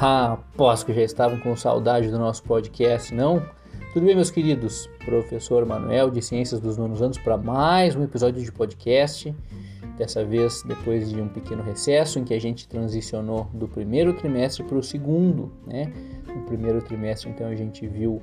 [0.00, 3.40] Aposto que já estavam com saudade do nosso podcast, não?
[3.92, 4.90] Tudo bem, meus queridos?
[5.04, 9.32] Professor Manuel de Ciências dos Nonos Anos para mais um episódio de podcast.
[9.96, 14.64] Dessa vez, depois de um pequeno recesso em que a gente transicionou do primeiro trimestre
[14.64, 15.92] para o segundo, né?
[16.26, 18.20] No primeiro trimestre, então, a gente viu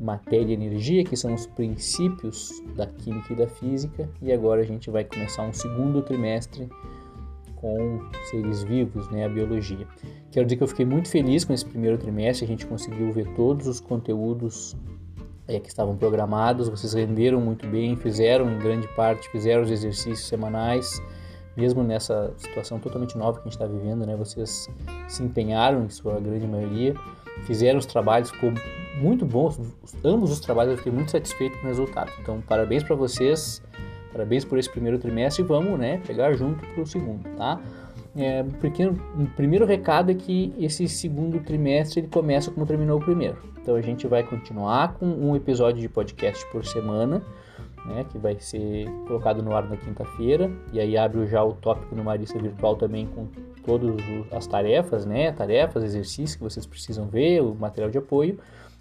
[0.00, 4.64] matéria e energia, que são os princípios da química e da física, e agora a
[4.64, 6.68] gente vai começar um segundo trimestre
[7.62, 9.86] com seres vivos, né, a biologia.
[10.32, 13.28] Quero dizer que eu fiquei muito feliz com esse primeiro trimestre, a gente conseguiu ver
[13.34, 14.76] todos os conteúdos
[15.46, 20.26] é, que estavam programados, vocês renderam muito bem, fizeram em grande parte, fizeram os exercícios
[20.26, 21.00] semanais,
[21.56, 24.68] mesmo nessa situação totalmente nova que a gente está vivendo, né, vocês
[25.06, 26.94] se empenharam em sua grande maioria,
[27.44, 28.52] fizeram os trabalhos, ficou
[29.00, 29.54] muito bom,
[30.04, 32.10] ambos os trabalhos eu fiquei muito satisfeito com o resultado.
[32.20, 33.62] Então, parabéns para vocês
[34.12, 37.60] Parabéns por esse primeiro trimestre e vamos né, pegar junto para o segundo, tá?
[38.14, 43.02] É, pequeno, um primeiro recado é que esse segundo trimestre ele começa como terminou o
[43.02, 43.38] primeiro.
[43.60, 47.22] Então a gente vai continuar com um episódio de podcast por semana,
[47.86, 50.50] né, que vai ser colocado no ar na quinta-feira.
[50.72, 53.28] E aí abre já o tópico no Marista Virtual também com
[53.64, 53.96] todas
[54.30, 58.38] as tarefas, né, tarefas, exercícios que vocês precisam ver, o material de apoio.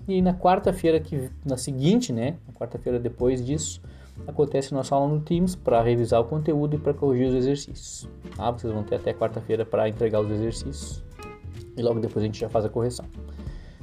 [0.08, 3.82] E na quarta-feira que na seguinte, né, na quarta-feira depois disso,
[4.28, 8.09] acontece nossa aula no Teams para revisar o conteúdo e para corrigir os exercícios.
[8.36, 8.52] Tá?
[8.52, 11.03] Vocês vão ter até quarta-feira para entregar os exercícios
[11.76, 13.06] e logo depois a gente já faz a correção.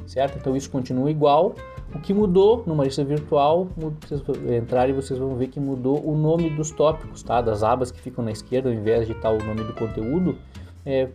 [0.07, 0.39] Certo?
[0.39, 1.55] Então isso continua igual.
[1.95, 4.23] O que mudou numa lista virtual, vocês
[4.63, 7.41] entrarem e vocês vão ver que mudou o nome dos tópicos, tá?
[7.41, 10.37] Das abas que ficam na esquerda, ao invés de estar o nome do conteúdo,
[10.85, 11.09] é,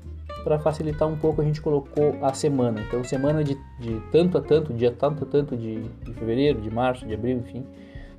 [0.43, 2.81] para facilitar um pouco a gente colocou a semana.
[2.87, 6.71] Então semana de, de tanto a tanto, dia tanto a tanto de, de fevereiro, de
[6.71, 7.63] março, de abril, enfim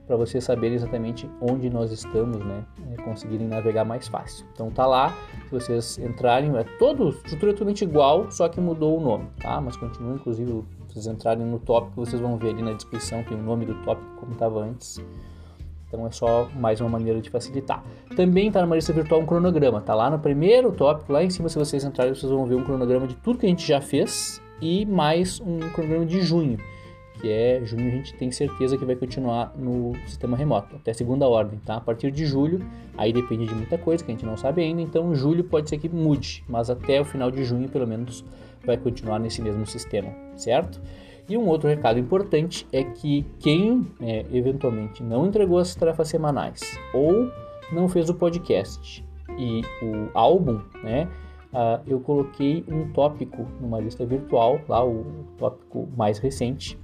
[0.06, 2.64] para vocês saberem exatamente onde nós estamos, né?
[2.92, 4.46] É, conseguirem navegar mais fácil.
[4.52, 9.26] Então tá lá, se vocês entrarem, é todo estruturalmente igual, só que mudou o nome,
[9.40, 9.60] tá?
[9.60, 13.38] Mas continua, inclusive, se vocês entrarem no tópico, vocês vão ver ali na descrição tem
[13.38, 15.02] o nome do tópico como estava antes.
[15.88, 17.82] Então é só mais uma maneira de facilitar.
[18.16, 21.48] Também está na lista virtual um cronograma, tá lá no primeiro tópico, lá em cima,
[21.48, 24.42] se vocês entrarem, vocês vão ver um cronograma de tudo que a gente já fez
[24.60, 26.58] e mais um cronograma de junho
[27.24, 31.26] que é junho, a gente tem certeza que vai continuar no sistema remoto, até segunda
[31.26, 31.76] ordem, tá?
[31.76, 32.60] A partir de julho,
[32.98, 35.78] aí depende de muita coisa que a gente não sabe ainda, então julho pode ser
[35.78, 38.22] que mude, mas até o final de junho, pelo menos,
[38.66, 40.82] vai continuar nesse mesmo sistema, certo?
[41.26, 46.60] E um outro recado importante é que quem é, eventualmente não entregou as tarefas semanais
[46.92, 47.32] ou
[47.72, 49.02] não fez o podcast
[49.38, 51.08] e o álbum, né?
[51.54, 56.76] Uh, eu coloquei um tópico numa lista virtual, lá o tópico mais recente,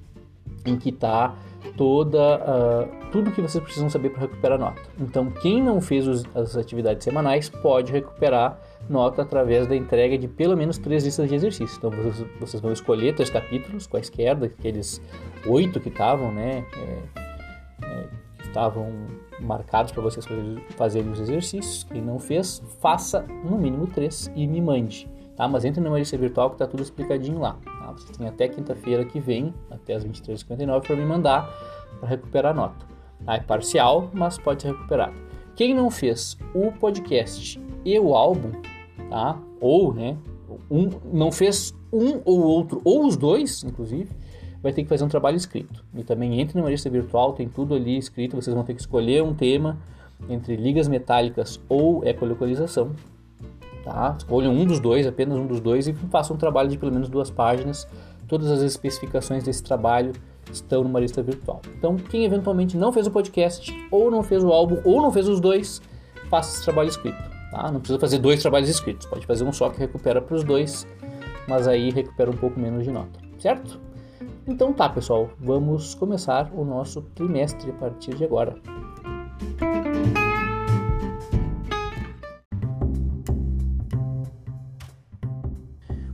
[0.66, 1.34] em que está
[1.76, 4.80] toda uh, tudo que vocês precisam saber para recuperar nota.
[4.98, 10.28] Então, quem não fez os, as atividades semanais pode recuperar nota através da entrega de
[10.28, 11.76] pelo menos três listas de exercícios.
[11.76, 15.00] Então, vocês, vocês vão escolher três capítulos, quaisquer daqueles
[15.46, 18.08] oito que estavam, né, é, é,
[18.42, 18.92] estavam
[19.40, 20.26] marcados para vocês
[20.76, 21.84] fazerem os exercícios.
[21.84, 25.08] Quem não fez, faça no mínimo três e me mande.
[25.36, 25.48] Tá?
[25.48, 27.56] Mas entre na lista virtual que está tudo explicadinho lá.
[27.98, 31.48] Você tem até quinta-feira que vem, até as 23h59, para me mandar
[31.98, 32.86] para recuperar a nota.
[33.24, 33.34] Tá?
[33.34, 35.14] É parcial, mas pode ser recuperado.
[35.56, 38.52] Quem não fez o podcast e o álbum,
[39.08, 39.38] tá?
[39.60, 40.16] ou né,
[40.70, 44.08] um, não fez um ou outro, ou os dois, inclusive,
[44.62, 45.84] vai ter que fazer um trabalho escrito.
[45.94, 49.22] E também entre numa lista virtual, tem tudo ali escrito, vocês vão ter que escolher
[49.22, 49.78] um tema
[50.28, 52.92] entre ligas metálicas ou ecolocalização
[53.84, 54.14] Tá?
[54.18, 57.08] Escolham um dos dois, apenas um dos dois, e façam um trabalho de pelo menos
[57.08, 57.86] duas páginas.
[58.28, 60.12] Todas as especificações desse trabalho
[60.52, 61.60] estão numa lista virtual.
[61.78, 65.28] Então, quem eventualmente não fez o podcast, ou não fez o álbum, ou não fez
[65.28, 65.80] os dois,
[66.28, 67.18] faça esse trabalho escrito.
[67.50, 67.70] Tá?
[67.72, 70.86] Não precisa fazer dois trabalhos escritos, pode fazer um só que recupera para os dois,
[71.48, 73.80] mas aí recupera um pouco menos de nota, certo?
[74.46, 78.54] Então tá, pessoal, vamos começar o nosso trimestre a partir de agora.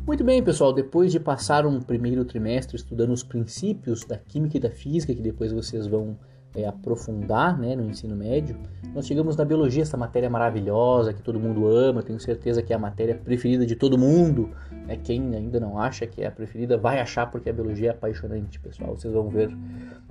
[0.07, 4.61] Muito bem, pessoal, depois de passar um primeiro trimestre estudando os princípios da química e
[4.61, 6.17] da física, que depois vocês vão
[6.55, 8.57] é, aprofundar né, no ensino médio,
[8.95, 12.77] nós chegamos na biologia, essa matéria maravilhosa que todo mundo ama, tenho certeza que é
[12.77, 14.49] a matéria preferida de todo mundo.
[14.87, 14.97] Né?
[14.97, 18.61] Quem ainda não acha que é a preferida vai achar porque a biologia é apaixonante,
[18.61, 18.97] pessoal.
[18.97, 19.51] Vocês vão ver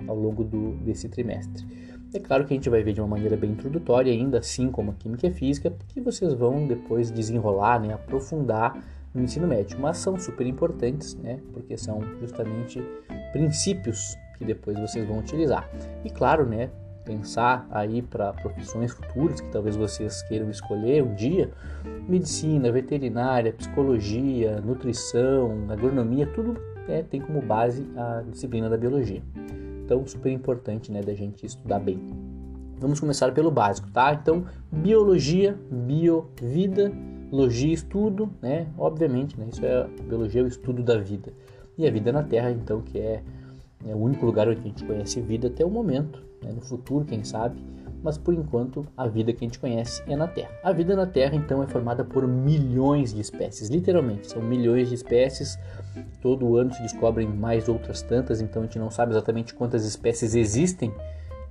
[0.06, 1.64] ao longo do, desse trimestre.
[2.12, 4.90] É claro que a gente vai ver de uma maneira bem introdutória ainda, assim como
[4.90, 8.78] a química e a física, porque vocês vão depois desenrolar, né, aprofundar
[9.16, 11.40] no ensino médio, mas são super importantes, né?
[11.52, 12.82] Porque são justamente
[13.32, 15.68] princípios que depois vocês vão utilizar.
[16.04, 16.70] E claro, né?
[17.06, 21.50] pensar aí para profissões futuras que talvez vocês queiram escolher um dia,
[22.08, 29.22] medicina, veterinária, psicologia, nutrição, agronomia, tudo é, tem como base a disciplina da biologia.
[29.84, 32.00] Então, super importante né, da gente estudar bem.
[32.78, 34.12] Vamos começar pelo básico, tá?
[34.12, 36.92] Então, biologia, bio, vida,
[37.30, 38.66] logia, estudo, né?
[38.78, 39.46] Obviamente, né?
[39.50, 41.32] Isso é biologia, é o estudo da vida.
[41.78, 43.22] E a vida na Terra, então, que é,
[43.86, 46.52] é o único lugar onde a gente conhece vida até o momento, né?
[46.52, 47.62] no futuro, quem sabe,
[48.02, 50.50] mas por enquanto a vida que a gente conhece é na Terra.
[50.62, 54.94] A vida na Terra, então, é formada por milhões de espécies, literalmente, são milhões de
[54.94, 55.58] espécies.
[56.22, 60.34] Todo ano se descobrem mais outras tantas, então a gente não sabe exatamente quantas espécies
[60.34, 60.92] existem,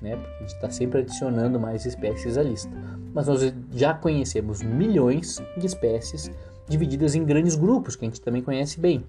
[0.01, 0.15] né?
[0.15, 2.71] Porque a gente está sempre adicionando mais espécies à lista.
[3.13, 6.29] Mas nós já conhecemos milhões de espécies
[6.67, 9.05] divididas em grandes grupos, que a gente também conhece bem: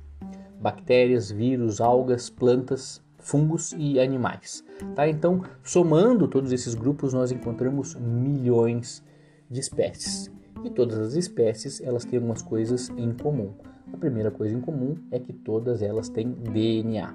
[0.60, 4.64] bactérias, vírus, algas, plantas, fungos e animais.
[4.94, 5.08] Tá?
[5.08, 9.02] Então, somando todos esses grupos, nós encontramos milhões
[9.50, 10.30] de espécies.
[10.64, 13.52] E todas as espécies elas têm algumas coisas em comum.
[13.92, 17.14] A primeira coisa em comum é que todas elas têm DNA.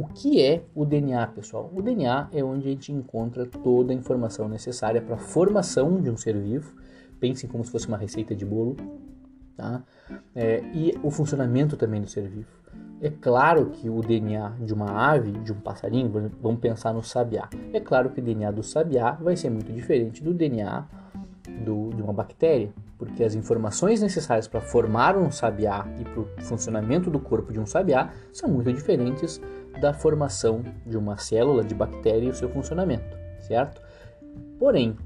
[0.00, 1.70] O que é o DNA, pessoal?
[1.76, 6.08] O DNA é onde a gente encontra toda a informação necessária para a formação de
[6.08, 6.74] um ser vivo.
[7.20, 8.78] Pensem como se fosse uma receita de bolo,
[9.54, 9.82] tá?
[10.34, 12.48] É, e o funcionamento também do ser vivo.
[13.02, 16.10] É claro que o DNA de uma ave, de um passarinho,
[16.40, 17.50] vamos pensar no sabiá.
[17.70, 20.82] É claro que o DNA do sabiá vai ser muito diferente do DNA
[21.62, 26.28] do, de uma bactéria, porque as informações necessárias para formar um sabiá e para o
[26.40, 29.40] funcionamento do corpo de um sabiá são muito diferentes
[29.80, 33.80] da formação de uma célula de bactéria e o seu funcionamento, certo?
[34.58, 34.96] Porém,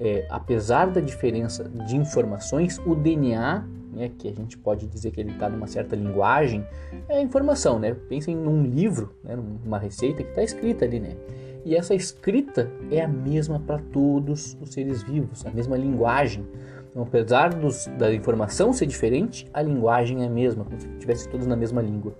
[0.00, 5.20] é, apesar da diferença de informações, o DNA né, que a gente pode dizer que
[5.20, 6.64] ele está numa certa linguagem,
[7.08, 7.94] é informação, né?
[8.08, 11.16] Pensem num livro, né, numa receita que está escrita ali, né?
[11.64, 16.46] E essa escrita é a mesma para todos os seres vivos, a mesma linguagem.
[16.90, 21.28] Então, apesar dos, da informação ser diferente, a linguagem é a mesma, como se estivesse
[21.28, 22.14] todos na mesma língua.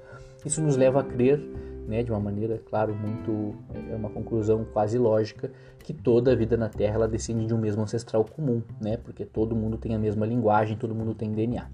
[0.45, 1.41] Isso nos leva a crer,
[1.89, 3.57] né, de uma maneira, claro, muito
[3.91, 7.59] é uma conclusão quase lógica, que toda a vida na Terra ela descende de um
[7.59, 8.99] mesmo ancestral comum, né?
[8.99, 11.67] Porque todo mundo tem a mesma linguagem, todo mundo tem DNA,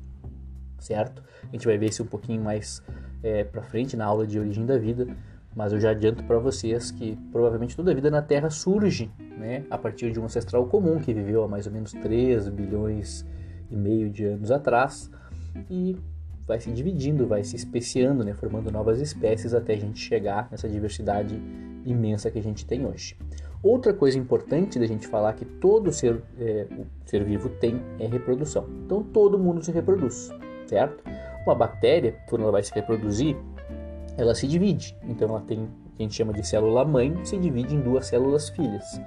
[0.79, 1.21] certo?
[1.43, 2.81] A gente vai ver isso um pouquinho mais
[3.25, 5.09] é, para frente na aula de origem da vida,
[5.55, 9.65] mas eu já adianto para vocês que provavelmente toda a vida na Terra surge, né?
[9.69, 13.27] A partir de um ancestral comum que viveu há mais ou menos 3 bilhões
[13.69, 15.11] e meio de anos atrás
[15.69, 15.97] e
[16.47, 20.69] vai se dividindo, vai se especiando, né, formando novas espécies até a gente chegar nessa
[20.69, 21.41] diversidade
[21.85, 23.17] imensa que a gente tem hoje.
[23.63, 26.67] Outra coisa importante da gente falar que todo ser, é,
[27.07, 28.67] ser vivo tem é reprodução.
[28.85, 30.31] Então todo mundo se reproduz,
[30.67, 31.03] certo?
[31.47, 33.37] Uma bactéria, quando ela vai se reproduzir,
[34.19, 34.95] ela se divide.
[35.05, 38.07] Então ela tem o que a gente chama de célula mãe, se divide em duas
[38.07, 39.01] células filhas.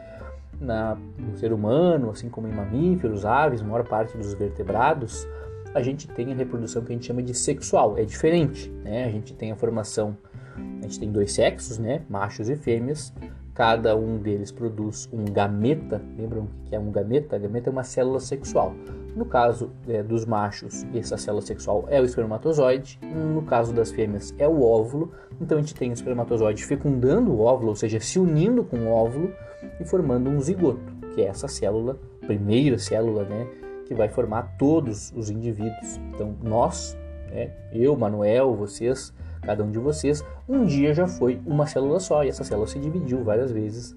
[0.60, 5.28] Na, no ser humano, assim como em mamíferos, aves, maior parte dos vertebrados,
[5.78, 7.98] a gente tem a reprodução que a gente chama de sexual.
[7.98, 9.06] É diferente, né?
[9.06, 10.18] A gente tem a formação,
[10.56, 12.02] a gente tem dois sexos, né?
[12.10, 13.14] Machos e fêmeas.
[13.54, 16.02] Cada um deles produz um gameta.
[16.18, 17.36] Lembram o que é um gameta?
[17.36, 18.74] A gameta é uma célula sexual.
[19.16, 23.00] No caso é, dos machos, essa célula sexual é o espermatozoide.
[23.02, 25.12] No caso das fêmeas, é o óvulo.
[25.42, 28.92] Então a gente tem o espermatozoide fecundando o óvulo, ou seja, se unindo com o
[28.92, 29.32] óvulo
[29.80, 33.48] e formando um zigoto, que é essa célula, primeira célula, né,
[33.88, 35.98] que vai formar todos os indivíduos.
[36.14, 36.98] Então nós,
[37.32, 42.24] né, eu, Manuel, vocês, cada um de vocês, um dia já foi uma célula só
[42.24, 43.96] e essa célula se dividiu várias vezes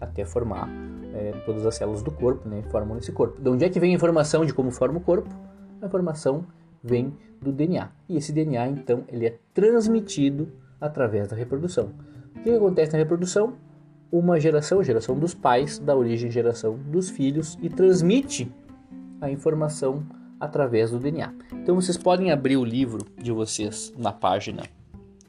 [0.00, 0.68] até formar
[1.14, 3.40] é, todas as células do corpo, né, formam esse corpo.
[3.40, 5.28] De onde é que vem a informação de como forma o corpo?
[5.80, 6.46] A informação
[6.82, 7.90] vem do DNA.
[8.08, 10.48] E esse DNA, então, ele é transmitido
[10.80, 11.90] através da reprodução.
[12.36, 13.54] O que acontece na reprodução?
[14.10, 18.52] Uma geração, geração dos pais, dá origem geração dos filhos e transmite
[19.22, 20.02] a informação
[20.38, 21.32] através do DNA.
[21.52, 24.64] Então vocês podem abrir o livro de vocês na página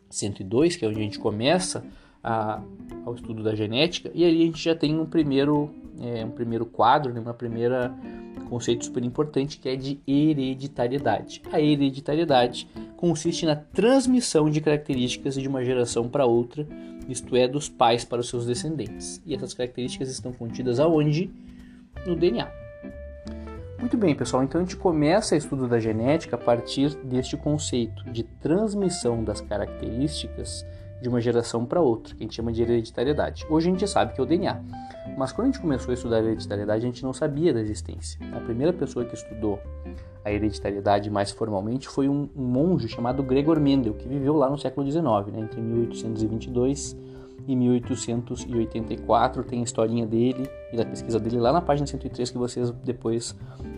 [0.10, 1.86] 102, que é onde a gente começa
[2.24, 2.62] a,
[3.06, 5.70] ao estudo da genética, e ali a gente já tem um primeiro,
[6.02, 7.96] é, um primeiro quadro, né, uma primeira
[8.50, 11.42] conceito super importante que é de hereditariedade.
[11.52, 16.68] A hereditariedade consiste na transmissão de características de uma geração para outra,
[17.10, 19.22] isto é, dos pais para os seus descendentes.
[19.26, 21.32] E essas características estão contidas aonde?
[22.06, 22.63] No DNA.
[23.84, 28.10] Muito bem, pessoal, então a gente começa o estudo da genética a partir deste conceito
[28.10, 30.66] de transmissão das características
[31.02, 33.46] de uma geração para outra, que a gente chama de hereditariedade.
[33.50, 34.58] Hoje a gente sabe que é o DNA,
[35.18, 38.18] mas quando a gente começou a estudar a hereditariedade, a gente não sabia da existência.
[38.34, 39.60] A primeira pessoa que estudou
[40.24, 44.90] a hereditariedade mais formalmente foi um, monge chamado Gregor Mendel, que viveu lá no século
[44.90, 46.96] XIX, né, entre 1822
[47.48, 49.44] em 1884.
[49.44, 53.36] Tem a historinha dele e da pesquisa dele lá na página 103 que vocês depois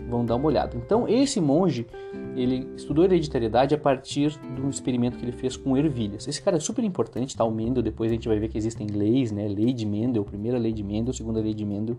[0.08, 0.76] vão dar uma olhada.
[0.76, 1.86] Então, esse monge,
[2.36, 6.26] ele estudou hereditariedade a partir de um experimento que ele fez com ervilhas.
[6.28, 7.44] Esse cara é super importante, tá?
[7.44, 9.48] O Mendel, depois a gente vai ver que existem leis, né?
[9.48, 11.96] Lei de Mendel, primeira lei de Mendel, segunda lei de Mendel,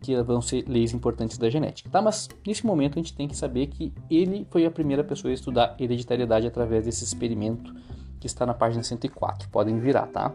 [0.00, 2.00] que vão ser leis importantes da genética, tá?
[2.00, 5.34] Mas nesse momento a gente tem que saber que ele foi a primeira pessoa a
[5.34, 7.74] estudar hereditariedade através desse experimento
[8.20, 9.48] que está na página 104.
[9.48, 10.32] Podem virar, tá?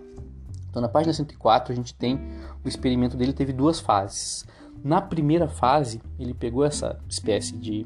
[0.74, 2.20] Então na página 104 a gente tem
[2.66, 4.44] o experimento dele teve duas fases.
[4.84, 7.86] Na primeira fase, ele pegou essa espécie de,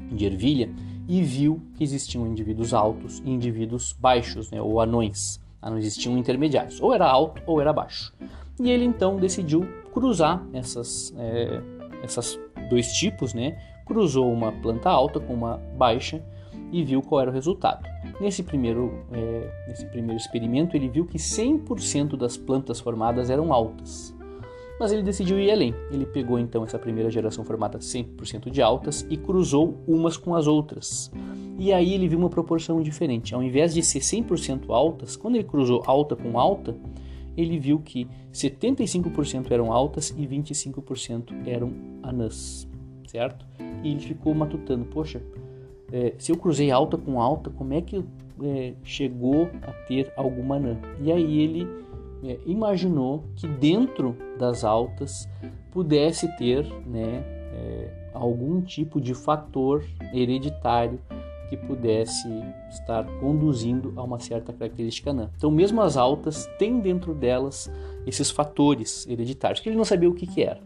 [0.00, 0.70] de ervilha
[1.06, 5.38] e viu que existiam indivíduos altos e indivíduos baixos, né, ou anões.
[5.60, 8.14] Ah, não existiam intermediários, ou era alto ou era baixo.
[8.58, 11.60] E ele então decidiu cruzar essas, é,
[12.02, 13.58] essas dois tipos, né?
[13.84, 16.24] Cruzou uma planta alta com uma baixa
[16.72, 17.86] e viu qual era o resultado.
[18.20, 24.14] Nesse primeiro, é, nesse primeiro experimento, ele viu que 100% das plantas formadas eram altas.
[24.78, 25.74] Mas ele decidiu ir além.
[25.90, 30.46] Ele pegou então essa primeira geração formada 100% de altas e cruzou umas com as
[30.46, 31.10] outras.
[31.58, 33.34] E aí ele viu uma proporção diferente.
[33.34, 36.76] Ao invés de ser 100% altas, quando ele cruzou alta com alta,
[37.36, 41.72] ele viu que 75% eram altas e 25% eram
[42.02, 42.68] anãs,
[43.06, 43.46] certo?
[43.82, 45.22] E ele ficou matutando, poxa,
[45.92, 48.04] é, se eu cruzei alta com alta, como é que
[48.42, 50.76] é, chegou a ter alguma anã?
[51.00, 51.68] E aí ele
[52.24, 55.28] é, imaginou que dentro das altas
[55.70, 60.98] pudesse ter né, é, algum tipo de fator hereditário
[61.48, 62.28] que pudesse
[62.70, 65.30] estar conduzindo a uma certa característica anã.
[65.36, 67.70] Então, mesmo as altas têm dentro delas
[68.04, 70.60] esses fatores hereditários, que ele não sabia o que, que era.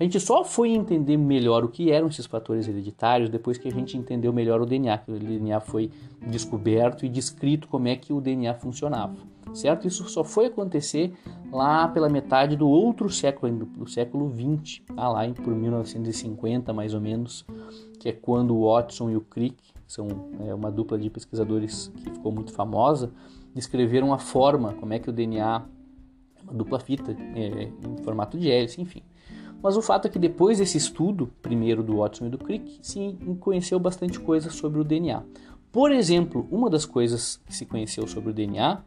[0.00, 3.70] A gente só foi entender melhor o que eram esses fatores hereditários depois que a
[3.70, 5.90] gente entendeu melhor o DNA, que o DNA foi
[6.26, 9.14] descoberto e descrito como é que o DNA funcionava,
[9.52, 9.86] certo?
[9.86, 11.12] Isso só foi acontecer
[11.52, 15.06] lá pela metade do outro século, do século 20, tá?
[15.06, 17.44] lá em, por 1950 mais ou menos,
[17.98, 20.08] que é quando o Watson e o Crick, são
[20.46, 23.12] é, uma dupla de pesquisadores que ficou muito famosa,
[23.54, 25.62] descreveram a forma, como é que o DNA
[26.38, 29.02] é uma dupla fita é, em formato de hélice, enfim.
[29.62, 33.16] Mas o fato é que depois desse estudo, primeiro do Watson e do Crick, se
[33.40, 35.22] conheceu bastante coisa sobre o DNA.
[35.70, 38.82] Por exemplo, uma das coisas que se conheceu sobre o DNA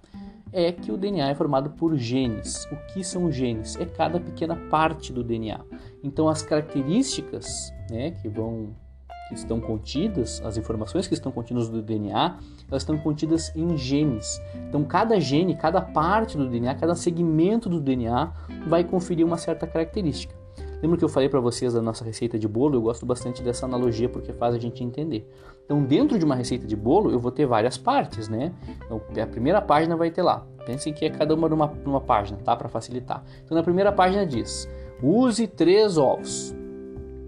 [0.52, 2.66] é que o DNA é formado por genes.
[2.66, 3.76] O que são genes?
[3.78, 5.60] É cada pequena parte do DNA.
[6.04, 8.76] Então, as características né, que vão
[9.30, 12.38] que estão contidas, as informações que estão contidas no DNA,
[12.70, 14.42] elas estão contidas em genes.
[14.68, 18.32] Então, cada gene, cada parte do DNA, cada segmento do DNA
[18.68, 20.43] vai conferir uma certa característica.
[20.84, 22.76] Lembra que eu falei para vocês da nossa receita de bolo?
[22.76, 25.26] Eu gosto bastante dessa analogia porque faz a gente entender.
[25.64, 28.52] Então, dentro de uma receita de bolo, eu vou ter várias partes, né?
[28.86, 30.46] Então, a primeira página vai ter lá.
[30.66, 32.54] Pensem que é cada uma numa, numa página, tá?
[32.54, 33.24] Para facilitar.
[33.46, 34.70] Então, na primeira página diz:
[35.02, 36.54] use três ovos.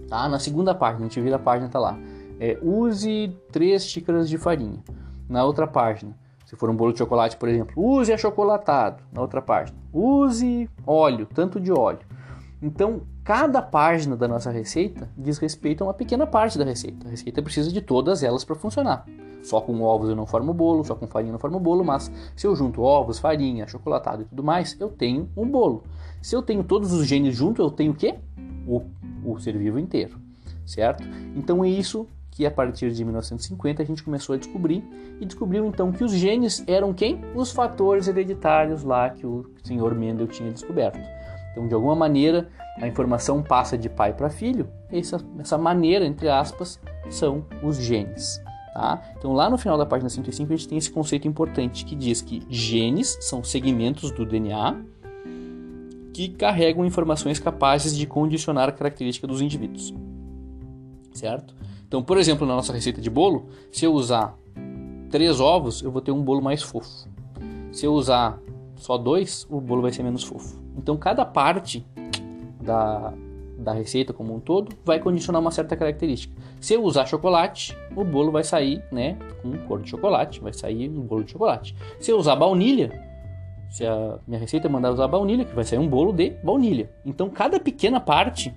[0.10, 0.28] Tá?
[0.28, 1.98] Na segunda página, a gente vira a página, tá lá.
[2.38, 4.84] É, use três xícaras de farinha.
[5.30, 6.14] Na outra página,
[6.46, 9.02] se for um bolo de chocolate, por exemplo, use achocolatado.
[9.14, 12.06] Na outra página, use óleo, tanto de óleo.
[12.62, 17.08] Então, cada página da nossa receita diz respeito a uma pequena parte da receita.
[17.08, 19.04] A receita precisa de todas elas para funcionar.
[19.42, 22.12] Só com ovos eu não formo bolo, só com farinha eu não formo bolo, mas
[22.36, 25.84] se eu junto ovos, farinha, chocolatado e tudo mais, eu tenho um bolo.
[26.22, 28.16] Se eu tenho todos os genes junto, eu tenho o quê?
[28.68, 28.84] O,
[29.26, 30.20] o ser vivo inteiro,
[30.64, 31.04] certo?
[31.36, 34.84] Então é isso que a partir de 1950 a gente começou a descobrir
[35.20, 37.22] e descobriu então que os genes eram quem?
[37.34, 41.00] Os fatores hereditários lá que o senhor Mendel tinha descoberto.
[41.56, 42.50] Então, de alguma maneira,
[42.82, 44.68] a informação passa de pai para filho.
[44.92, 46.78] Essa, essa maneira, entre aspas,
[47.10, 48.42] são os genes.
[48.74, 49.02] Tá?
[49.18, 52.22] Então, lá no final da página 105, a gente tem esse conceito importante que diz
[52.22, 54.76] que genes são segmentos do DNA
[56.14, 59.94] que carregam informações capazes de condicionar a característica dos indivíduos.
[61.14, 61.56] Certo?
[61.88, 64.38] Então, por exemplo, na nossa receita de bolo, se eu usar
[65.10, 67.08] três ovos, eu vou ter um bolo mais fofo.
[67.72, 68.38] Se eu usar
[68.76, 70.65] só dois, o bolo vai ser menos fofo.
[70.78, 71.86] Então, cada parte
[72.62, 73.14] da,
[73.58, 76.36] da receita como um todo vai condicionar uma certa característica.
[76.60, 80.90] Se eu usar chocolate, o bolo vai sair né, com cor de chocolate, vai sair
[80.90, 81.76] um bolo de chocolate.
[82.00, 82.92] Se eu usar baunilha,
[83.70, 86.90] se a minha receita mandar usar baunilha, que vai sair um bolo de baunilha.
[87.06, 88.54] Então, cada pequena parte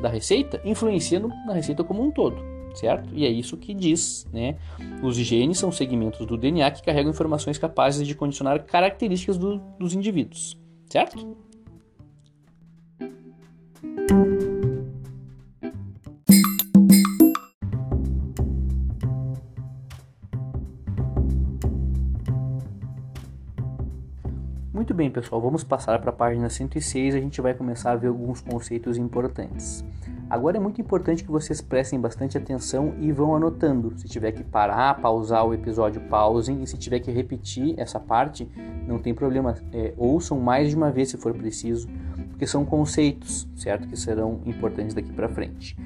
[0.00, 2.36] da receita influencia no, na receita como um todo,
[2.74, 3.10] certo?
[3.14, 4.56] E é isso que diz, né?
[5.02, 9.94] Os genes são segmentos do DNA que carregam informações capazes de condicionar características do, dos
[9.94, 11.36] indivíduos, certo?
[25.00, 28.42] Bem, pessoal, vamos passar para a página 106 a gente vai começar a ver alguns
[28.42, 29.82] conceitos importantes.
[30.28, 33.98] Agora é muito importante que vocês prestem bastante atenção e vão anotando.
[33.98, 36.62] Se tiver que parar, pausar o episódio, pausem.
[36.62, 38.46] E se tiver que repetir essa parte,
[38.86, 39.56] não tem problema.
[39.72, 41.88] É, ouçam mais de uma vez se for preciso,
[42.40, 43.86] porque são conceitos, certo?
[43.86, 45.76] Que serão importantes daqui para frente.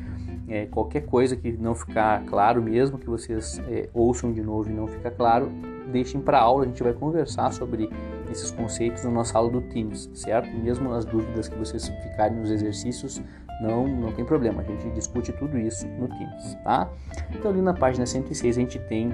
[0.46, 4.72] É, qualquer coisa que não ficar claro, mesmo que vocês é, ouçam de novo e
[4.72, 5.50] não ficar claro,
[5.90, 6.62] deixem para aula.
[6.62, 7.90] A gente vai conversar sobre
[8.30, 10.48] esses conceitos na nossa aula do Teams, certo?
[10.56, 13.20] Mesmo as dúvidas que vocês ficarem nos exercícios,
[13.60, 16.88] não, não tem problema, a gente discute tudo isso no Teams, tá?
[17.34, 19.10] Então ali na página 106 a gente tem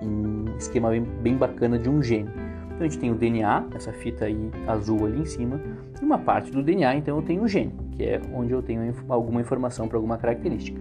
[0.00, 2.30] um esquema bem, bem bacana de um gene.
[2.76, 5.58] Então a gente tem o DNA, essa fita aí azul ali em cima,
[6.00, 8.94] e uma parte do DNA, então eu tenho o gene, que é onde eu tenho
[9.08, 10.78] alguma informação para alguma característica.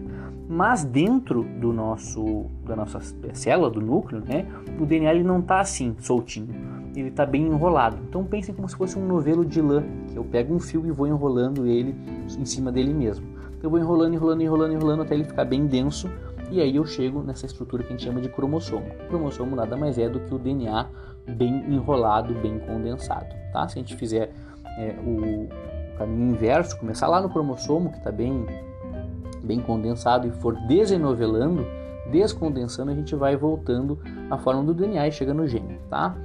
[0.47, 2.99] Mas dentro do nosso da nossa
[3.33, 4.45] célula, do núcleo, né,
[4.77, 6.49] o DNA ele não está assim, soltinho.
[6.93, 7.97] Ele está bem enrolado.
[8.07, 10.91] Então pensem como se fosse um novelo de lã, que eu pego um fio e
[10.91, 11.95] vou enrolando ele
[12.37, 13.25] em cima dele mesmo.
[13.63, 16.09] Eu vou enrolando, enrolando, enrolando, enrolando até ele ficar bem denso
[16.51, 18.85] e aí eu chego nessa estrutura que a gente chama de cromossomo.
[19.05, 20.87] O cromossomo nada mais é do que o DNA
[21.27, 23.67] bem enrolado, bem condensado, tá?
[23.67, 24.31] Se a gente fizer
[24.77, 25.47] é, o,
[25.97, 28.45] caminho inverso, começar lá no cromossomo que está bem
[29.43, 31.65] bem condensado e for desenovelando,
[32.11, 36.17] descondensando, a gente vai voltando à forma do DNA e chega no gene, tá?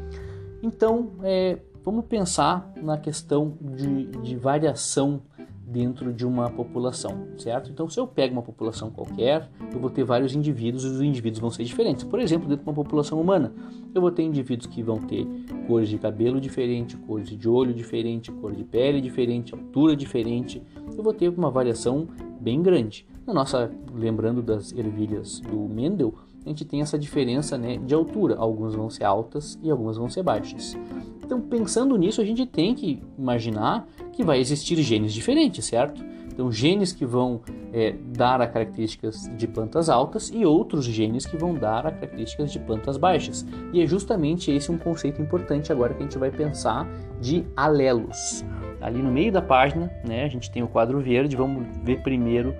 [0.62, 5.20] Então, é, vamos pensar na questão de, de variação
[5.70, 7.70] dentro de uma população, certo?
[7.70, 11.40] Então, se eu pego uma população qualquer, eu vou ter vários indivíduos e os indivíduos
[11.40, 12.02] vão ser diferentes.
[12.02, 13.52] Por exemplo, dentro de uma população humana,
[13.94, 15.26] eu vou ter indivíduos que vão ter
[15.68, 20.60] cores de cabelo diferente, cores de olho diferente, cor de pele diferente, altura diferente.
[20.96, 22.08] Eu vou ter uma variação
[22.40, 23.06] bem grande.
[23.24, 28.36] Na nossa, lembrando das ervilhas do Mendel, a gente tem essa diferença né, de altura.
[28.36, 30.76] Algumas vão ser altas e algumas vão ser baixas.
[31.22, 33.86] Então, pensando nisso, a gente tem que imaginar
[34.20, 36.04] que vai existir genes diferentes, certo?
[36.30, 37.40] Então, genes que vão
[37.72, 42.52] é, dar a características de plantas altas e outros genes que vão dar a características
[42.52, 43.46] de plantas baixas.
[43.72, 46.86] E é justamente esse um conceito importante agora que a gente vai pensar
[47.18, 48.44] de alelos.
[48.78, 52.54] Ali no meio da página, né, a gente tem o quadro verde, vamos ver primeiro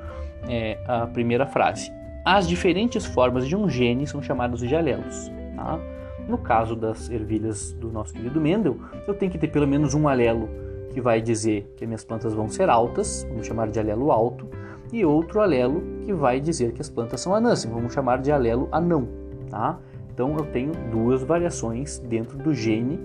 [0.48, 1.92] é, a primeira frase.
[2.24, 5.30] As diferentes formas de um gene são chamadas de alelos.
[5.56, 5.78] Tá?
[6.26, 10.08] No caso das ervilhas do nosso querido Mendel, eu tenho que ter pelo menos um
[10.08, 14.46] alelo que vai dizer que minhas plantas vão ser altas, vamos chamar de alelo alto,
[14.92, 18.68] e outro alelo que vai dizer que as plantas são anãs, vamos chamar de alelo
[18.72, 19.08] anão.
[19.48, 19.78] Tá?
[20.12, 22.98] Então eu tenho duas variações dentro do gene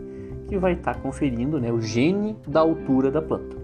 [0.48, 3.56] que vai estar tá conferindo né, o gene da altura da planta.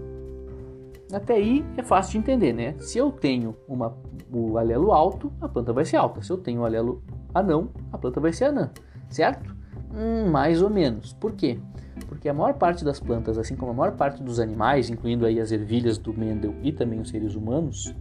[1.12, 2.74] Até aí é fácil de entender, né?
[2.78, 3.94] Se eu tenho uma,
[4.32, 6.22] o alelo alto, a planta vai ser alta.
[6.22, 7.02] Se eu tenho o alelo
[7.34, 8.70] anão, a planta vai ser anã,
[9.10, 9.54] certo?
[9.94, 11.12] Hum, mais ou menos.
[11.12, 11.58] Por quê?
[12.08, 15.40] Porque a maior parte das plantas, assim como a maior parte dos animais, incluindo aí
[15.40, 17.94] as ervilhas do Mendel e também os seres humanos,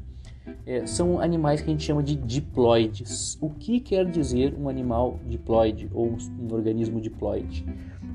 [0.66, 3.38] é, são animais que a gente chama de diploides.
[3.42, 7.66] O que quer dizer um animal diploide ou um, organismo diploide?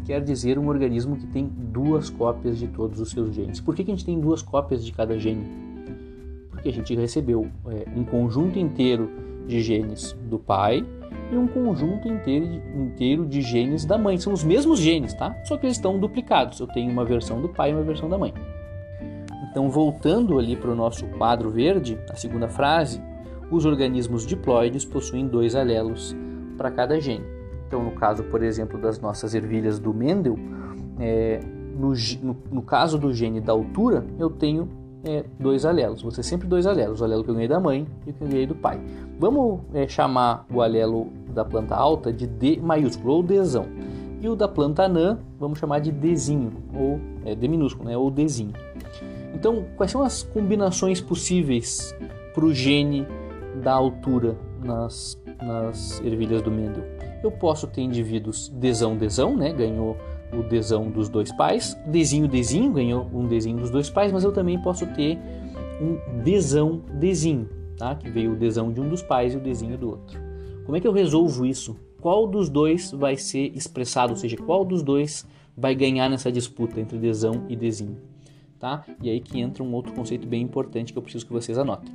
[0.05, 3.61] quer dizer um organismo que tem duas cópias de todos os seus genes.
[3.61, 5.45] Por que, que a gente tem duas cópias de cada gene?
[6.49, 9.11] Porque a gente recebeu é, um conjunto inteiro
[9.49, 10.87] de genes do pai
[11.31, 14.19] e um conjunto inteiro inteiro de genes da mãe.
[14.19, 15.37] São os mesmos genes, tá?
[15.45, 16.61] Só que eles estão duplicados.
[16.61, 18.33] Eu tenho uma versão do pai e uma versão da mãe.
[19.51, 23.03] Então, voltando ali para o nosso quadro verde, a segunda frase,
[23.51, 26.15] os organismos diploides possuem dois alelos
[26.57, 27.25] para cada gene.
[27.67, 30.39] Então, no caso, por exemplo, das nossas ervilhas do Mendel,
[30.99, 31.41] é,
[31.77, 34.69] no, no, no, caso do gene da altura, eu tenho
[35.07, 36.05] é, dois alelos.
[36.15, 38.29] Ser sempre dois alelos, o alelo que eu ganhei da mãe e o que eu
[38.29, 38.81] ganhei do pai.
[39.19, 43.67] Vamos é, chamar o alelo da planta alta de D maiúsculo ou Dzão.
[44.21, 48.11] E o da planta anã, vamos chamar de Dzinho, ou é, D minúsculo, né, ou
[48.11, 48.53] Dzinho.
[49.35, 51.95] Então, quais são as combinações possíveis
[52.35, 53.07] para o gene
[53.63, 56.97] da altura nas, nas ervilhas do Mendel?
[57.27, 59.53] eu posso ter indivíduos desão, desão, né?
[59.53, 59.97] Ganhou
[60.33, 61.77] o desão dos dois pais.
[61.87, 65.19] Desinho, desinho, ganhou um desinho dos dois pais, mas eu também posso ter
[65.81, 67.95] um desão, desinho, tá?
[67.95, 70.19] Que veio o desão de um dos pais e o desinho do outro.
[70.65, 71.77] Como é que eu resolvo isso?
[72.01, 76.81] Qual dos dois vai ser expressado, ou seja, qual dos dois vai ganhar nessa disputa
[76.81, 77.97] entre desão e desinho?
[78.59, 78.85] Tá?
[79.03, 81.93] E aí que entra um outro conceito bem importante que eu preciso que vocês anotem.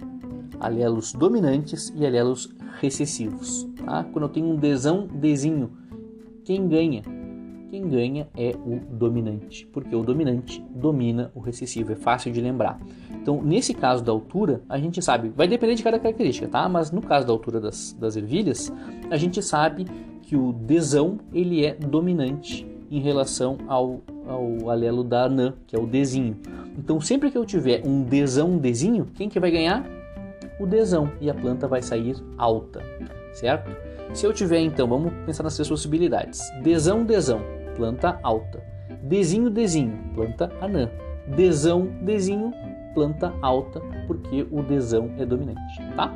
[0.60, 3.68] Alelos dominantes e alelos recessivos.
[3.84, 4.04] Tá?
[4.04, 5.72] Quando eu tenho um desão, desinho,
[6.44, 7.04] quem ganha?
[7.72, 12.78] Quem ganha é o dominante, porque o dominante domina o recessivo, é fácil de lembrar.
[13.14, 16.68] Então, nesse caso da altura, a gente sabe, vai depender de cada característica, tá?
[16.68, 18.74] Mas no caso da altura das, das ervilhas,
[19.10, 19.86] a gente sabe
[20.22, 25.80] que o desão ele é dominante em relação ao ao alelo da anã, que é
[25.80, 26.38] o Dzinho.
[26.78, 29.86] Então, sempre que eu tiver um Dzão, um Dzinho, quem que vai ganhar?
[30.60, 32.82] O Dzão, e a planta vai sair alta,
[33.34, 33.76] certo?
[34.14, 36.42] Se eu tiver, então, vamos pensar nas três possibilidades.
[36.62, 37.42] Dzão, Dzão,
[37.76, 38.64] planta alta.
[39.04, 40.90] Dzinho, Dzinho, planta anã.
[41.36, 42.54] Dzão, Dzinho,
[42.94, 45.60] planta alta, porque o Dzão é dominante,
[45.96, 46.14] tá?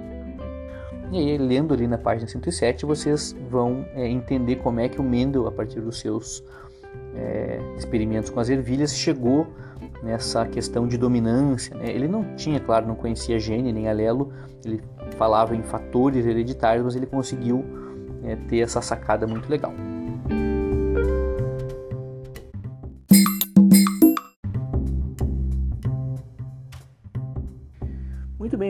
[1.11, 5.03] E aí, lendo ali na página 107, vocês vão é, entender como é que o
[5.03, 6.43] Mendel, a partir dos seus
[7.15, 9.47] é, experimentos com as ervilhas, chegou
[10.03, 11.75] nessa questão de dominância.
[11.77, 11.91] Né?
[11.91, 14.33] Ele não tinha, claro, não conhecia gene nem alelo,
[14.65, 14.81] ele
[15.17, 17.63] falava em fatores hereditários, mas ele conseguiu
[18.23, 19.73] é, ter essa sacada muito legal.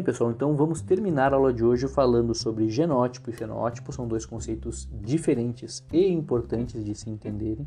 [0.06, 4.24] Pessoal, então vamos terminar a aula de hoje falando sobre genótipo e fenótipo, são dois
[4.24, 7.66] conceitos diferentes e importantes de se entenderem,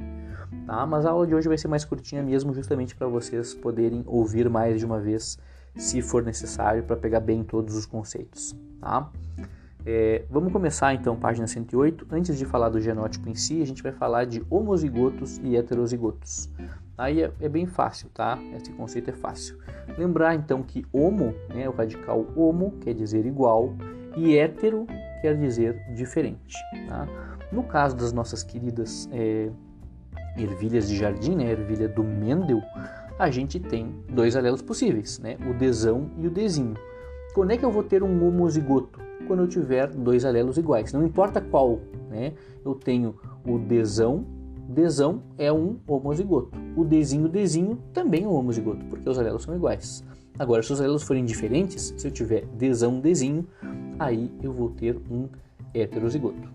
[0.65, 0.87] tá?
[0.87, 4.49] Mas a aula de hoje vai ser mais curtinha mesmo, justamente para vocês poderem ouvir
[4.49, 5.37] mais de uma vez,
[5.75, 9.11] se for necessário, para pegar bem todos os conceitos, tá?
[9.85, 12.07] É, vamos começar então, página 108.
[12.11, 16.49] Antes de falar do genótipo em si, a gente vai falar de homozigotos e heterozigotos.
[16.99, 18.37] Aí é, é bem fácil, tá?
[18.57, 19.57] Esse conceito é fácil.
[19.97, 23.73] Lembrar então que homo, né, o radical homo quer dizer igual
[24.17, 24.85] e hétero
[25.23, 26.57] quer dizer diferente.
[26.89, 27.07] Tá?
[27.53, 29.49] No caso das nossas queridas é,
[30.37, 32.61] ervilhas de jardim, né, ervilha do Mendel,
[33.17, 36.75] a gente tem dois alelos possíveis, né, o desão e o desinho.
[37.33, 39.01] Quando é que eu vou ter um homozigoto?
[39.29, 40.93] Quando eu tiver dois alelos iguais.
[40.93, 42.33] Não importa qual, né?
[42.65, 43.15] Eu tenho
[43.47, 44.27] o desão
[44.69, 46.51] Dzão é um homozigoto.
[46.77, 50.05] O Dzinho, Dzinho também é um homozigoto, porque os alelos são iguais.
[50.39, 53.47] Agora, se os alelos forem diferentes, se eu tiver Dzão, Dzinho,
[53.99, 55.27] aí eu vou ter um
[55.73, 56.49] heterozigoto.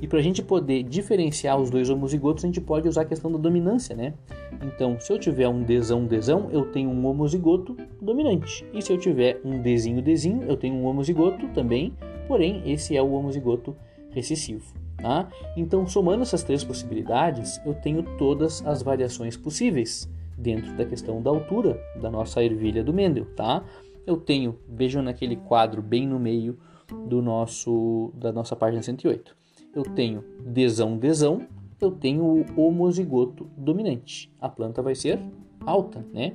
[0.00, 3.32] E para a gente poder diferenciar os dois homozigotos, a gente pode usar a questão
[3.32, 4.14] da dominância, né?
[4.62, 8.64] Então, se eu tiver um Dzão, Dzão, eu tenho um homozigoto dominante.
[8.72, 11.92] E se eu tiver um Dzinho, Dzinho, eu tenho um homozigoto também,
[12.28, 13.74] porém, esse é o homozigoto
[14.10, 14.83] recessivo.
[15.04, 15.28] Tá?
[15.54, 21.28] Então, somando essas três possibilidades, eu tenho todas as variações possíveis dentro da questão da
[21.28, 23.26] altura da nossa ervilha do Mendel.
[23.36, 23.62] Tá?
[24.06, 26.58] Eu tenho, vejam naquele quadro bem no meio
[27.06, 29.36] do nosso da nossa página 108.
[29.74, 31.42] Eu tenho desão, desão,
[31.82, 34.32] eu tenho o homozigoto dominante.
[34.40, 35.20] A planta vai ser
[35.66, 36.32] alta, né?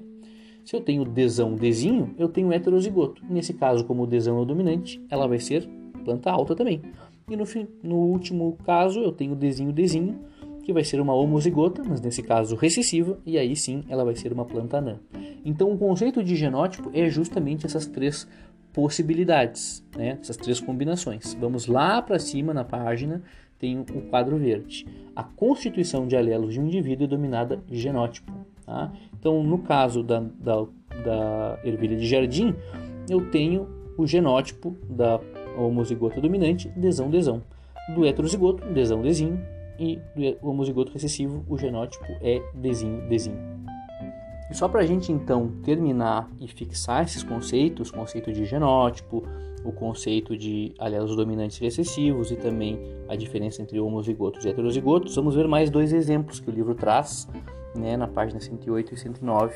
[0.63, 3.23] Se eu tenho desão, desinho, eu tenho heterozigoto.
[3.27, 5.67] Nesse caso, como o desão é o dominante, ela vai ser
[6.05, 6.83] planta alta também.
[7.29, 7.45] E no,
[7.83, 10.19] no último caso, eu tenho o Dzinho Dzinho,
[10.63, 14.31] que vai ser uma homozigota, mas nesse caso recessiva, e aí sim ela vai ser
[14.31, 14.99] uma planta anã.
[15.43, 18.27] Então o conceito de genótipo é justamente essas três
[18.73, 20.17] possibilidades, né?
[20.21, 21.33] essas três combinações.
[21.33, 23.23] Vamos lá para cima na página,
[23.57, 24.85] tem o quadro verde.
[25.15, 28.31] A constituição de alelos de um indivíduo é dominada genótipo.
[28.65, 28.93] Tá?
[29.19, 30.65] Então, no caso da, da,
[31.03, 32.55] da ervilha de jardim,
[33.09, 35.19] eu tenho o genótipo da
[35.65, 37.41] homozigota dominante, desão, desão.
[37.95, 39.39] Do heterozigoto, desão, desinho.
[39.79, 39.97] E
[40.41, 43.37] do homozigoto recessivo, o genótipo é desinho, desinho.
[44.51, 49.23] E só para a gente então terminar e fixar esses conceitos, o conceito de genótipo,
[49.63, 55.15] o conceito de alelos dominantes e recessivos e também a diferença entre homozigotos e heterozigotos,
[55.15, 57.27] vamos ver mais dois exemplos que o livro traz
[57.75, 59.53] né, na página 108 e 109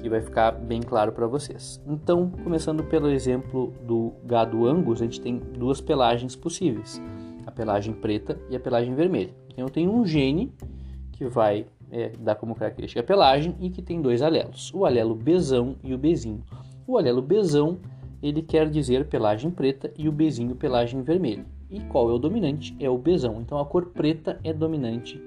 [0.00, 1.80] que vai ficar bem claro para vocês.
[1.86, 7.02] Então, começando pelo exemplo do gado Angus, a gente tem duas pelagens possíveis,
[7.46, 9.34] a pelagem preta e a pelagem vermelha.
[9.50, 10.52] Então, eu tenho um gene
[11.12, 15.14] que vai é, dar como característica a pelagem e que tem dois alelos, o alelo
[15.14, 16.44] Bzão e o Bzinho.
[16.86, 17.78] O alelo Bzão
[18.22, 21.46] ele quer dizer pelagem preta e o Bzinho pelagem vermelha.
[21.70, 22.74] E qual é o dominante?
[22.80, 23.40] É o Bzão.
[23.40, 25.22] Então a cor preta é dominante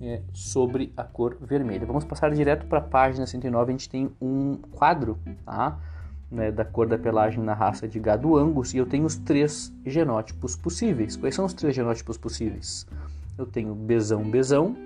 [0.00, 1.86] é, sobre a cor vermelha.
[1.86, 5.78] Vamos passar direto para a página 109, a gente tem um quadro tá?
[6.30, 9.72] Né, da cor da pelagem na raça de gado Angus e eu tenho os três
[9.84, 11.16] genótipos possíveis.
[11.16, 12.86] Quais são os três genótipos possíveis?
[13.36, 14.76] Eu tenho besão, besão.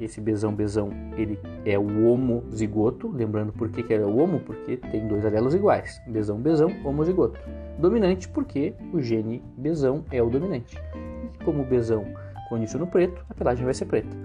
[0.00, 3.08] Esse besão, besão, ele é o homozigoto.
[3.08, 4.40] Lembrando por que, que é o homo?
[4.40, 6.00] Porque tem dois alelos iguais.
[6.08, 7.38] Besão, besão, homozigoto.
[7.78, 10.76] Dominante porque o gene besão é o dominante.
[10.96, 12.04] E como besão
[12.48, 14.16] com início no preto, a pelagem vai ser preta.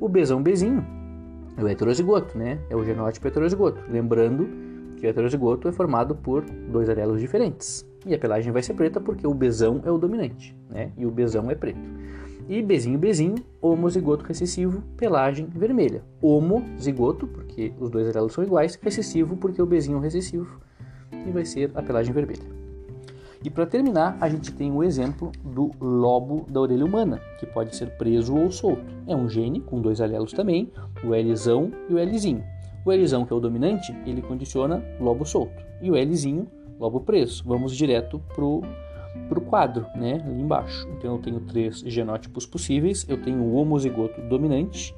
[0.00, 0.84] O Bzão Bzinho
[1.56, 2.58] é o heterozigoto, né?
[2.70, 3.82] É o genótipo heterozigoto.
[3.90, 4.48] Lembrando
[4.96, 7.86] que o heterozigoto é formado por dois alelos diferentes.
[8.06, 10.90] E a pelagem vai ser preta porque o Bzão é o dominante, né?
[10.96, 11.80] E o Bzão é preto.
[12.48, 16.02] E Bzinho, Bzinho, homozigoto recessivo, pelagem vermelha.
[16.20, 20.60] Homozigoto, porque os dois alelos são iguais, recessivo, porque o Bzinho é recessivo,
[21.12, 22.42] e vai ser a pelagem vermelha.
[23.42, 27.74] E para terminar, a gente tem o exemplo do lobo da orelha humana, que pode
[27.74, 28.84] ser preso ou solto.
[29.06, 30.70] É um gene com dois alelos também,
[31.02, 32.44] o Lzão e o Lzinho.
[32.84, 35.62] O Lzão, que é o dominante, ele condiciona lobo solto.
[35.80, 36.46] E o Lzinho,
[36.78, 37.42] lobo preso.
[37.46, 38.62] Vamos direto pro
[39.28, 40.88] pro quadro, né, ali embaixo.
[40.96, 43.04] Então eu tenho três genótipos possíveis.
[43.08, 44.94] Eu tenho o homozigoto dominante,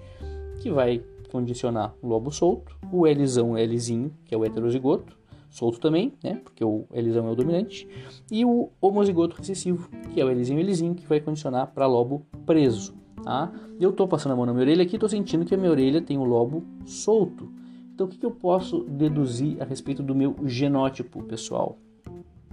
[0.60, 5.16] que vai condicionar o lobo solto, o Lzão Lzinho, que é o heterozigoto,
[5.52, 6.40] solto também, né?
[6.42, 7.86] Porque o Lzão é o dominante,
[8.30, 12.94] e o homozigoto recessivo, que é o Lzinho Lzinho, que vai condicionar para lobo preso,
[13.22, 13.52] tá?
[13.78, 16.00] Eu tô passando a mão na minha orelha aqui, tô sentindo que a minha orelha
[16.00, 17.52] tem o lobo solto.
[17.94, 21.76] Então o que, que eu posso deduzir a respeito do meu genótipo, pessoal,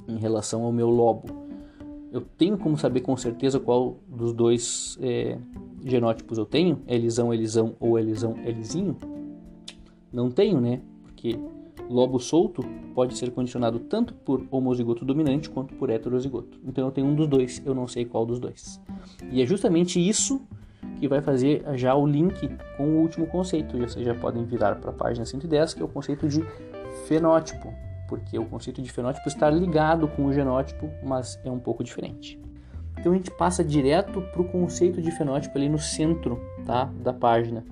[0.05, 1.47] em relação ao meu lobo?
[2.12, 5.38] Eu tenho como saber com certeza qual dos dois é,
[5.85, 6.81] genótipos eu tenho?
[6.85, 8.97] Elisão, Elisão ou Elisão, Elizinho?
[10.12, 10.81] Não tenho, né?
[11.03, 11.39] Porque
[11.89, 12.63] lobo solto
[12.93, 16.59] pode ser condicionado tanto por homozigoto dominante quanto por heterozigoto.
[16.65, 18.81] Então eu tenho um dos dois, eu não sei qual dos dois.
[19.31, 20.41] E é justamente isso
[20.99, 23.77] que vai fazer já o link com o último conceito.
[23.77, 26.43] E vocês já podem virar para a página 110, que é o conceito de
[27.07, 27.73] fenótipo,
[28.07, 32.39] porque o conceito de fenótipo está ligado com o genótipo, mas é um pouco diferente.
[32.99, 37.13] Então a gente passa direto para o conceito de fenótipo ali no centro tá, da
[37.13, 37.63] página,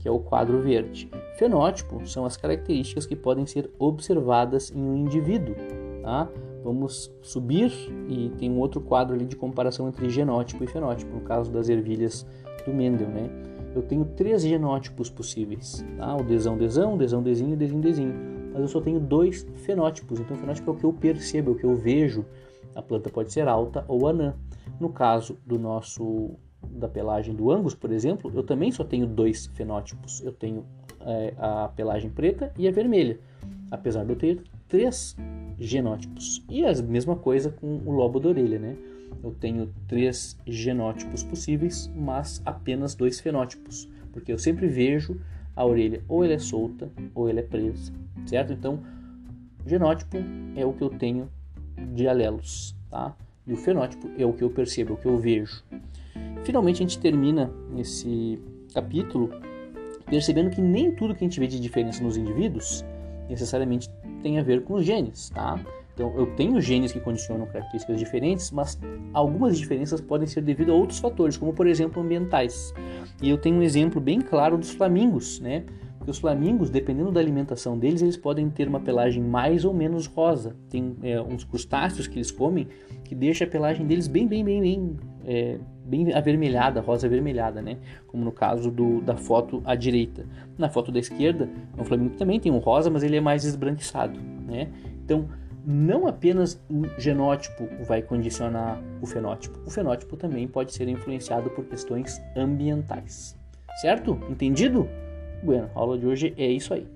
[0.00, 1.08] que é o quadro verde.
[1.36, 5.54] Fenótipo são as características que podem ser observadas em um indivíduo.
[6.02, 6.28] Tá?
[6.64, 7.70] Vamos subir
[8.08, 11.68] e tem um outro quadro ali de comparação entre genótipo e fenótipo, no caso das
[11.68, 12.26] ervilhas
[12.66, 13.08] do Mendel.
[13.08, 13.30] Né?
[13.74, 16.16] Eu tenho três genótipos possíveis: tá?
[16.16, 18.14] o desão, desão, desão, desinho e desinho, desinho.
[18.52, 20.18] Mas eu só tenho dois fenótipos.
[20.18, 22.24] Então, o fenótipo é o que eu percebo, é o que eu vejo.
[22.74, 24.34] A planta pode ser alta ou anã.
[24.80, 26.30] No caso do nosso
[26.68, 30.20] da pelagem do Angus, por exemplo, eu também só tenho dois fenótipos.
[30.22, 30.64] Eu tenho
[31.00, 33.18] é, a pelagem preta e a vermelha,
[33.70, 35.16] apesar de eu ter três
[35.58, 36.44] genótipos.
[36.48, 38.76] E a mesma coisa com o lobo da orelha, né?
[39.22, 45.20] Eu tenho três genótipos possíveis, mas apenas dois fenótipos, porque eu sempre vejo
[45.54, 47.92] a orelha ou ela é solta ou ela é presa,
[48.24, 48.52] certo?
[48.52, 48.80] Então,
[49.66, 50.16] genótipo
[50.56, 51.28] é o que eu tenho
[51.94, 53.14] de alelos, tá?
[53.46, 55.62] E o fenótipo é o que eu percebo, é o que eu vejo.
[56.44, 58.38] Finalmente a gente termina esse
[58.72, 59.30] capítulo
[60.06, 62.84] percebendo que nem tudo que a gente vê de diferença nos indivíduos
[63.28, 63.88] necessariamente
[64.22, 65.58] tem a ver com os genes, tá?
[65.94, 68.78] Então eu tenho genes que condicionam características diferentes, mas
[69.12, 72.74] algumas diferenças podem ser devido a outros fatores, como por exemplo ambientais.
[73.22, 75.64] E eu tenho um exemplo bem claro dos flamingos, né?
[76.00, 80.06] Porque os flamingos, dependendo da alimentação deles, eles podem ter uma pelagem mais ou menos
[80.06, 80.56] rosa.
[80.70, 82.66] Tem é, uns crustáceos que eles comem
[83.04, 87.76] que deixa a pelagem deles bem, bem, bem, bem, é, bem avermelhada, rosa avermelhada, né?
[88.06, 90.24] Como no caso do, da foto à direita.
[90.56, 94.18] Na foto da esquerda, o flamingo também tem um rosa, mas ele é mais esbranquiçado,
[94.46, 94.70] né?
[95.04, 95.28] Então,
[95.66, 101.66] não apenas o genótipo vai condicionar o fenótipo, o fenótipo também pode ser influenciado por
[101.66, 103.38] questões ambientais.
[103.82, 104.18] Certo?
[104.30, 104.88] Entendido?
[105.42, 106.86] Bueno, a aula de hoje é isso aí.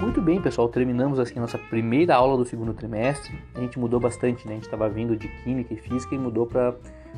[0.00, 3.38] Muito bem, pessoal, terminamos assim a nossa primeira aula do segundo trimestre.
[3.54, 4.52] A gente mudou bastante, né?
[4.52, 6.74] A gente estava vindo de química e física e mudou para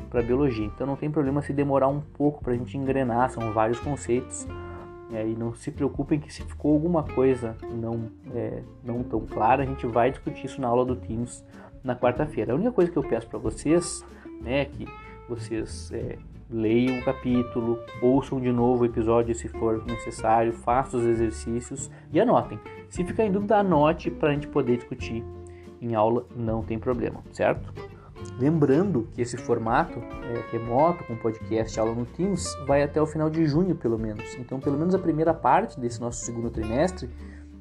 [0.09, 0.65] para biologia.
[0.65, 4.45] Então não tem problema se demorar um pouco para a gente engrenar, são vários conceitos
[5.11, 9.63] é, e não se preocupem que se ficou alguma coisa não, é, não tão clara,
[9.63, 11.43] a gente vai discutir isso na aula do Teams
[11.83, 12.53] na quarta-feira.
[12.53, 14.03] A única coisa que eu peço para vocês
[14.41, 14.87] né, é que
[15.29, 16.17] vocês é,
[16.49, 22.19] leiam o capítulo, ouçam de novo o episódio se for necessário, façam os exercícios e
[22.19, 22.59] anotem.
[22.89, 25.23] Se ficar em dúvida, anote para a gente poder discutir
[25.81, 27.73] em aula, não tem problema, certo?
[28.39, 33.29] Lembrando que esse formato é, remoto, com podcast aula no Teams, vai até o final
[33.29, 34.35] de junho, pelo menos.
[34.35, 37.09] Então, pelo menos a primeira parte desse nosso segundo trimestre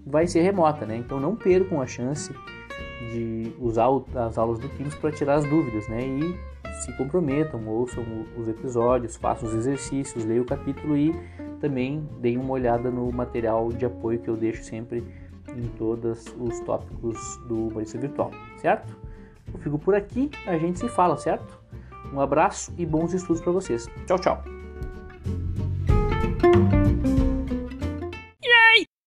[0.07, 0.97] vai ser remota, né?
[0.97, 2.33] Então, não percam a chance
[3.13, 6.01] de usar as aulas do Teams para tirar as dúvidas, né?
[6.03, 8.05] E se comprometam, ouçam
[8.37, 11.15] os episódios, façam os exercícios, leiam o capítulo e
[11.61, 15.05] também deem uma olhada no material de apoio que eu deixo sempre
[15.57, 18.95] em todos os tópicos do Humorista Virtual, certo?
[19.53, 21.59] Eu fico por aqui, a gente se fala, certo?
[22.13, 23.87] Um abraço e bons estudos para vocês.
[24.07, 24.64] Tchau, tchau.